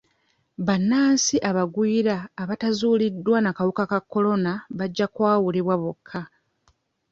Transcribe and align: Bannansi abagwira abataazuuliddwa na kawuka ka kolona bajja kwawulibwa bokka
Bannansi 0.65 1.35
abagwira 1.49 2.15
abataazuuliddwa 2.41 3.37
na 3.41 3.51
kawuka 3.57 3.83
ka 3.91 3.99
kolona 4.11 4.51
bajja 4.77 5.05
kwawulibwa 5.13 5.75
bokka 5.81 6.19